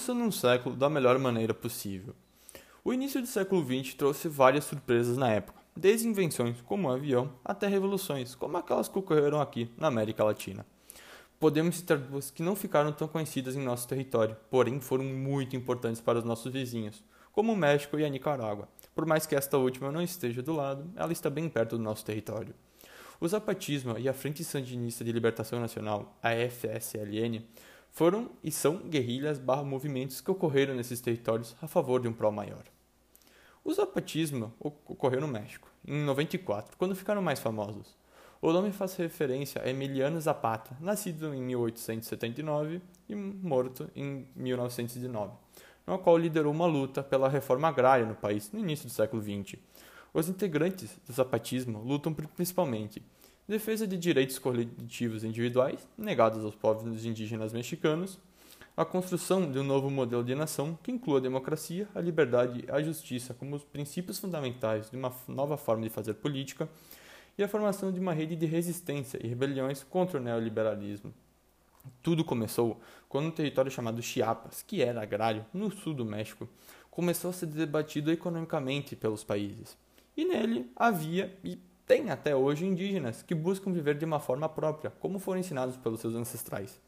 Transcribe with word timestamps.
começando 0.00 0.22
um 0.22 0.32
século 0.32 0.74
da 0.74 0.88
melhor 0.88 1.18
maneira 1.18 1.52
possível. 1.52 2.14
O 2.82 2.90
início 2.90 3.20
do 3.20 3.26
século 3.26 3.62
XX 3.62 3.92
trouxe 3.92 4.28
várias 4.28 4.64
surpresas 4.64 5.18
na 5.18 5.28
época, 5.28 5.60
desde 5.76 6.08
invenções 6.08 6.58
como 6.62 6.88
o 6.88 6.90
avião 6.90 7.34
até 7.44 7.66
revoluções, 7.66 8.34
como 8.34 8.56
aquelas 8.56 8.88
que 8.88 8.98
ocorreram 8.98 9.42
aqui 9.42 9.70
na 9.76 9.88
América 9.88 10.24
Latina. 10.24 10.64
Podemos 11.38 11.76
citar 11.76 11.98
duas 11.98 12.30
que 12.30 12.42
não 12.42 12.56
ficaram 12.56 12.92
tão 12.92 13.06
conhecidas 13.06 13.54
em 13.54 13.62
nosso 13.62 13.86
território, 13.86 14.38
porém 14.50 14.80
foram 14.80 15.04
muito 15.04 15.54
importantes 15.54 16.00
para 16.00 16.18
os 16.18 16.24
nossos 16.24 16.50
vizinhos, 16.50 17.04
como 17.30 17.52
o 17.52 17.56
México 17.56 17.98
e 17.98 18.04
a 18.04 18.08
Nicarágua. 18.08 18.70
Por 18.94 19.04
mais 19.04 19.26
que 19.26 19.34
esta 19.36 19.58
última 19.58 19.92
não 19.92 20.00
esteja 20.00 20.40
do 20.40 20.54
lado, 20.54 20.90
ela 20.96 21.12
está 21.12 21.28
bem 21.28 21.46
perto 21.46 21.76
do 21.76 21.84
nosso 21.84 22.06
território. 22.06 22.54
O 23.20 23.28
zapatismo 23.28 23.98
e 23.98 24.08
a 24.08 24.14
Frente 24.14 24.42
Sandinista 24.44 25.04
de 25.04 25.12
Libertação 25.12 25.60
Nacional, 25.60 26.18
a 26.22 26.30
FSLN, 26.30 27.44
foram 27.92 28.30
e 28.42 28.50
são 28.50 28.78
guerrilhas 28.78 29.38
barra 29.38 29.62
movimentos 29.62 30.20
que 30.20 30.30
ocorreram 30.30 30.74
nesses 30.74 31.00
territórios 31.00 31.54
a 31.60 31.66
favor 31.66 32.00
de 32.00 32.08
um 32.08 32.12
pró 32.12 32.30
maior. 32.30 32.64
O 33.62 33.72
zapatismo 33.72 34.52
ocorreu 34.58 35.20
no 35.20 35.28
México, 35.28 35.68
em 35.86 36.02
94, 36.04 36.76
quando 36.76 36.94
ficaram 36.94 37.20
mais 37.20 37.40
famosos. 37.40 37.94
O 38.40 38.52
nome 38.52 38.72
faz 38.72 38.96
referência 38.96 39.60
a 39.62 39.68
Emiliano 39.68 40.18
Zapata, 40.18 40.74
nascido 40.80 41.34
em 41.34 41.42
1879 41.42 42.80
e 43.06 43.14
morto 43.14 43.90
em 43.94 44.26
1909, 44.34 45.34
no 45.86 45.98
qual 45.98 46.16
liderou 46.16 46.50
uma 46.50 46.64
luta 46.64 47.02
pela 47.02 47.28
reforma 47.28 47.68
agrária 47.68 48.06
no 48.06 48.14
país 48.14 48.50
no 48.50 48.58
início 48.58 48.86
do 48.86 48.92
século 48.92 49.22
XX. 49.22 49.60
Os 50.14 50.28
integrantes 50.28 50.98
do 51.06 51.12
zapatismo 51.12 51.82
lutam 51.82 52.14
principalmente 52.14 53.02
defesa 53.50 53.84
de 53.84 53.98
direitos 53.98 54.38
coletivos 54.38 55.24
individuais 55.24 55.84
negados 55.98 56.44
aos 56.44 56.54
povos 56.54 57.04
indígenas 57.04 57.52
mexicanos, 57.52 58.16
a 58.76 58.84
construção 58.84 59.50
de 59.50 59.58
um 59.58 59.64
novo 59.64 59.90
modelo 59.90 60.22
de 60.22 60.36
nação 60.36 60.78
que 60.80 60.92
inclua 60.92 61.18
a 61.18 61.20
democracia, 61.20 61.88
a 61.92 62.00
liberdade 62.00 62.64
e 62.64 62.70
a 62.70 62.80
justiça 62.80 63.34
como 63.34 63.56
os 63.56 63.64
princípios 63.64 64.20
fundamentais 64.20 64.88
de 64.88 64.96
uma 64.96 65.12
nova 65.26 65.56
forma 65.56 65.82
de 65.82 65.88
fazer 65.88 66.14
política 66.14 66.68
e 67.36 67.42
a 67.42 67.48
formação 67.48 67.90
de 67.90 67.98
uma 67.98 68.12
rede 68.12 68.36
de 68.36 68.46
resistência 68.46 69.18
e 69.20 69.26
rebeliões 69.26 69.82
contra 69.82 70.20
o 70.20 70.22
neoliberalismo. 70.22 71.12
Tudo 72.00 72.24
começou 72.24 72.80
quando 73.08 73.26
um 73.26 73.32
território 73.32 73.70
chamado 73.70 74.00
Chiapas, 74.00 74.62
que 74.62 74.80
era 74.80 75.02
agrário, 75.02 75.44
no 75.52 75.72
sul 75.72 75.92
do 75.92 76.04
México, 76.04 76.48
começou 76.88 77.30
a 77.30 77.32
ser 77.32 77.46
debatido 77.46 78.12
economicamente 78.12 78.94
pelos 78.94 79.24
países. 79.24 79.76
E 80.16 80.24
nele 80.24 80.70
havia 80.76 81.36
e 81.42 81.58
tem 81.90 82.08
até 82.08 82.36
hoje 82.36 82.64
indígenas 82.64 83.20
que 83.20 83.34
buscam 83.34 83.72
viver 83.72 83.98
de 83.98 84.04
uma 84.04 84.20
forma 84.20 84.48
própria, 84.48 84.92
como 85.00 85.18
foram 85.18 85.40
ensinados 85.40 85.76
pelos 85.76 86.00
seus 86.00 86.14
ancestrais. 86.14 86.80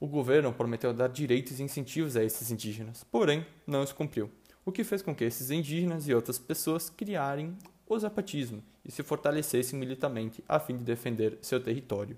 O 0.00 0.06
governo 0.06 0.50
prometeu 0.50 0.94
dar 0.94 1.10
direitos 1.10 1.60
e 1.60 1.62
incentivos 1.62 2.16
a 2.16 2.24
esses 2.24 2.50
indígenas, 2.50 3.04
porém 3.04 3.46
não 3.66 3.86
se 3.86 3.92
cumpriu, 3.92 4.30
o 4.64 4.72
que 4.72 4.82
fez 4.82 5.02
com 5.02 5.14
que 5.14 5.24
esses 5.24 5.50
indígenas 5.50 6.08
e 6.08 6.14
outras 6.14 6.38
pessoas 6.38 6.88
criarem 6.88 7.54
o 7.86 7.98
zapatismo 7.98 8.62
e 8.82 8.90
se 8.90 9.02
fortalecessem 9.02 9.78
militarmente 9.78 10.42
a 10.48 10.58
fim 10.58 10.74
de 10.74 10.84
defender 10.84 11.36
seu 11.42 11.62
território. 11.62 12.16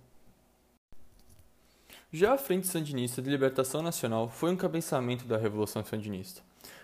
Já 2.13 2.35
a 2.35 2.39
Frente 2.39 2.69
Sandinista 2.69 3.21
de 3.21 3.29
Libertação 3.29 3.83
Nacional 3.83 4.29
foi 4.29 4.51
um 4.51 4.53
encabeçamento 4.53 5.25
da 5.25 5.37
Revolução 5.37 5.85
Sandinista. 5.85 6.41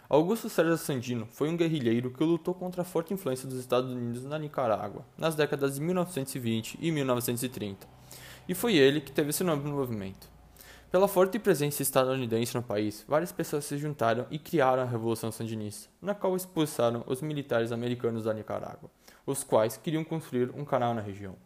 Augusto 0.09 0.49
César 0.49 0.77
Sandino 0.77 1.29
foi 1.31 1.49
um 1.49 1.57
guerrilheiro 1.57 2.11
que 2.11 2.25
lutou 2.25 2.53
contra 2.53 2.83
a 2.83 2.85
forte 2.85 3.15
influência 3.15 3.47
dos 3.47 3.61
Estados 3.61 3.93
Unidos 3.93 4.25
na 4.25 4.37
Nicarágua, 4.37 5.07
nas 5.17 5.37
décadas 5.37 5.77
de 5.77 5.81
1920 5.81 6.77
e 6.81 6.91
1930, 6.91 7.87
e 8.49 8.55
foi 8.55 8.75
ele 8.75 9.01
que 9.01 9.13
teve 9.13 9.31
esse 9.31 9.45
nome 9.45 9.63
no 9.63 9.77
movimento. 9.77 10.29
Pela 10.91 11.07
forte 11.07 11.39
presença 11.39 11.83
estadunidense 11.83 12.57
no 12.57 12.63
país, 12.63 13.05
várias 13.07 13.31
pessoas 13.31 13.65
se 13.65 13.79
juntaram 13.79 14.27
e 14.29 14.41
criaram 14.41 14.83
a 14.83 14.87
Revolução 14.87 15.31
Sandinista, 15.31 15.89
na 16.03 16.17
qual 16.17 16.35
expulsaram 16.35 17.05
os 17.07 17.23
militares 17.23 17.71
americanos 17.71 18.25
da 18.25 18.35
Nicarágua, 18.35 18.91
os 19.25 19.45
quais 19.45 19.77
queriam 19.77 20.03
construir 20.03 20.51
um 20.51 20.65
canal 20.65 20.93
na 20.93 21.01
região. 21.01 21.37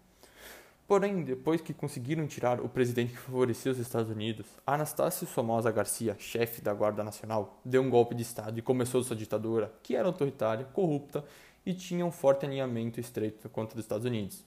Porém, 0.87 1.25
depois 1.25 1.61
que 1.61 1.75
conseguiram 1.75 2.29
tirar 2.29 2.61
o 2.61 2.69
presidente 2.69 3.13
que 3.13 3.19
favorecia 3.19 3.73
os 3.73 3.79
Estados 3.79 4.09
Unidos, 4.09 4.47
Anastácio 4.65 5.27
Somoza 5.27 5.73
Garcia, 5.73 6.15
chefe 6.17 6.63
da 6.63 6.73
Guarda 6.73 7.03
Nacional, 7.03 7.61
deu 7.65 7.83
um 7.83 7.91
golpe 7.91 8.15
de 8.15 8.23
Estado 8.23 8.57
e 8.57 8.63
começou 8.63 9.03
sua 9.03 9.17
ditadura, 9.17 9.75
que 9.83 9.97
era 9.97 10.07
autoritária, 10.07 10.65
corrupta 10.67 11.25
e 11.65 11.75
tinha 11.75 12.07
um 12.07 12.13
forte 12.13 12.47
alinhamento 12.47 13.01
estreito 13.01 13.49
contra 13.49 13.77
os 13.77 13.85
Estados 13.85 14.07
Unidos. 14.07 14.45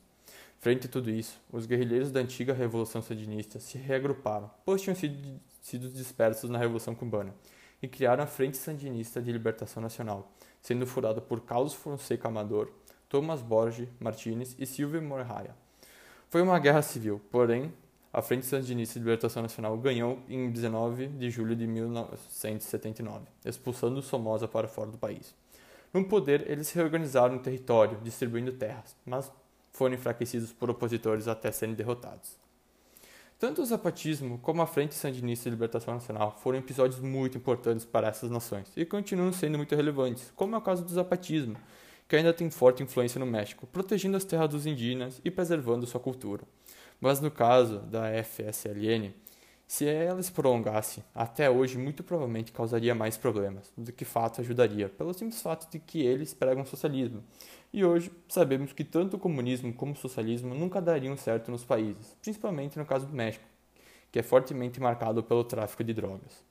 Frente 0.59 0.87
a 0.87 0.89
tudo 0.89 1.09
isso, 1.09 1.37
os 1.51 1.65
guerrilheiros 1.65 2.09
da 2.09 2.21
antiga 2.21 2.53
Revolução 2.53 3.01
Sandinista 3.01 3.59
se 3.59 3.77
reagruparam, 3.77 4.49
pois 4.63 4.81
tinham 4.81 4.95
sido, 4.95 5.41
sido 5.61 5.89
dispersos 5.89 6.49
na 6.49 6.57
Revolução 6.57 6.95
Cubana, 6.95 7.35
e 7.81 7.87
criaram 7.87 8.23
a 8.23 8.27
Frente 8.27 8.55
Sandinista 8.55 9.21
de 9.21 9.29
Libertação 9.29 9.83
Nacional, 9.83 10.31
sendo 10.61 10.87
fundada 10.87 11.19
por 11.19 11.41
Carlos 11.41 11.73
Fonseca 11.73 12.29
Amador, 12.29 12.71
Thomas 13.09 13.41
Borges 13.41 13.89
Martínez 13.99 14.55
e 14.57 14.65
Silvio 14.65 15.01
Morraia. 15.01 15.53
Foi 16.29 16.43
uma 16.43 16.59
guerra 16.59 16.83
civil, 16.83 17.19
porém, 17.31 17.73
a 18.13 18.21
Frente 18.21 18.45
Sandinista 18.45 18.93
de 18.93 18.99
Libertação 18.99 19.41
Nacional 19.41 19.75
ganhou 19.77 20.19
em 20.29 20.51
19 20.51 21.07
de 21.07 21.27
julho 21.31 21.55
de 21.55 21.65
1979, 21.65 23.25
expulsando 23.43 23.99
Somoza 24.03 24.47
para 24.47 24.67
fora 24.67 24.91
do 24.91 24.97
país. 24.97 25.33
No 25.91 26.05
poder, 26.05 26.47
eles 26.47 26.71
reorganizaram 26.71 27.37
o 27.37 27.39
território, 27.39 27.97
distribuindo 28.03 28.51
terras, 28.51 28.95
mas 29.03 29.31
foram 29.71 29.95
enfraquecidos 29.95 30.51
por 30.51 30.69
opositores 30.69 31.27
até 31.27 31.51
serem 31.51 31.73
derrotados. 31.73 32.37
Tanto 33.39 33.63
o 33.63 33.65
zapatismo 33.65 34.37
como 34.37 34.61
a 34.61 34.67
Frente 34.67 34.93
Sandinista 34.93 35.45
de 35.45 35.55
Libertação 35.55 35.95
Nacional 35.95 36.37
foram 36.43 36.59
episódios 36.59 36.99
muito 36.99 37.39
importantes 37.39 37.85
para 37.85 38.07
essas 38.07 38.29
nações 38.29 38.71
e 38.77 38.85
continuam 38.85 39.33
sendo 39.33 39.57
muito 39.57 39.75
relevantes, 39.75 40.31
como 40.35 40.53
é 40.53 40.59
o 40.59 40.61
caso 40.61 40.85
do 40.85 40.91
zapatismo, 40.91 41.57
que 42.09 42.15
ainda 42.15 42.33
tem 42.33 42.49
forte 42.49 42.81
influência 42.81 43.19
no 43.19 43.25
México, 43.27 43.67
protegendo 43.67 44.17
as 44.17 44.25
terras 44.25 44.49
dos 44.49 44.65
indígenas 44.65 45.21
e 45.23 45.29
preservando 45.29 45.85
sua 45.85 45.99
cultura. 45.99 46.41
Mas 46.99 47.21
no 47.21 47.29
caso 47.29 47.77
da 47.81 48.07
FSLN, 48.23 49.13
se 49.67 49.87
ela 49.87 50.21
se 50.23 50.31
prolongasse, 50.31 51.03
até 51.13 51.47
hoje 51.51 51.77
muito 51.77 52.03
provavelmente 52.03 52.51
causaria 52.51 52.95
mais 52.95 53.15
problemas 53.15 53.71
do 53.77 53.93
que 53.93 54.03
fato 54.03 54.41
ajudaria, 54.41 54.89
pelo 54.89 55.13
simples 55.13 55.39
fato 55.39 55.69
de 55.69 55.77
que 55.77 56.01
eles 56.01 56.33
pregam 56.33 56.65
socialismo. 56.65 57.23
E 57.71 57.85
hoje 57.85 58.11
sabemos 58.27 58.73
que 58.73 58.83
tanto 58.83 59.17
o 59.17 59.19
comunismo 59.19 59.71
como 59.71 59.93
o 59.93 59.95
socialismo 59.95 60.55
nunca 60.55 60.81
dariam 60.81 61.15
certo 61.15 61.51
nos 61.51 61.63
países, 61.63 62.17
principalmente 62.23 62.79
no 62.79 62.87
caso 62.87 63.05
do 63.05 63.13
México, 63.13 63.45
que 64.11 64.17
é 64.17 64.23
fortemente 64.23 64.79
marcado 64.79 65.21
pelo 65.21 65.43
tráfico 65.43 65.83
de 65.83 65.93
drogas. 65.93 66.48